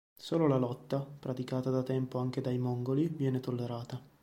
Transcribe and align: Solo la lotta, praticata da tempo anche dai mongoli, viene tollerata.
Solo 0.19 0.47
la 0.47 0.57
lotta, 0.57 0.99
praticata 0.99 1.69
da 1.69 1.83
tempo 1.83 2.17
anche 2.17 2.41
dai 2.41 2.57
mongoli, 2.57 3.07
viene 3.09 3.39
tollerata. 3.39 4.03